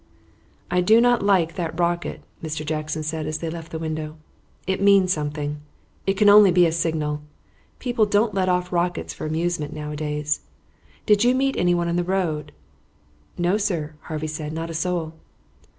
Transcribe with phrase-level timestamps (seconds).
[0.71, 2.65] "I do not like that rocket," Mr.
[2.65, 4.15] Jackson said as they left the window.
[4.65, 5.61] "It means something.
[6.07, 7.21] It can only be a signal.
[7.77, 10.41] People don't let off rockets for amusement nowadays.
[11.05, 12.51] Did you meet anyone on the road?"
[13.37, 15.13] "No, sir," Harvey said, "not a soul."